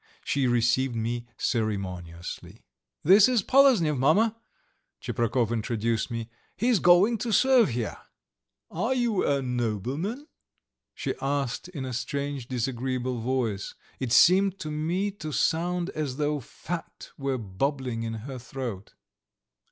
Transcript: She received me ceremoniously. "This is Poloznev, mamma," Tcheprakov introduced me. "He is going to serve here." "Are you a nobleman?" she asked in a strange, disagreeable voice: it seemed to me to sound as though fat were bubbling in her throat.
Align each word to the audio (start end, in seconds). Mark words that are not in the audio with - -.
She 0.25 0.47
received 0.47 0.95
me 0.95 1.27
ceremoniously. 1.37 2.65
"This 3.03 3.29
is 3.29 3.43
Poloznev, 3.43 3.99
mamma," 3.99 4.35
Tcheprakov 4.99 5.51
introduced 5.51 6.09
me. 6.09 6.27
"He 6.57 6.69
is 6.69 6.79
going 6.79 7.19
to 7.19 7.31
serve 7.31 7.69
here." 7.69 7.99
"Are 8.71 8.95
you 8.95 9.23
a 9.23 9.43
nobleman?" 9.43 10.25
she 10.95 11.13
asked 11.21 11.67
in 11.69 11.85
a 11.85 11.93
strange, 11.93 12.47
disagreeable 12.47 13.19
voice: 13.19 13.75
it 13.99 14.11
seemed 14.11 14.57
to 14.61 14.71
me 14.71 15.11
to 15.11 15.31
sound 15.31 15.91
as 15.91 16.17
though 16.17 16.39
fat 16.39 17.11
were 17.15 17.37
bubbling 17.37 18.01
in 18.01 18.13
her 18.25 18.39
throat. 18.39 18.95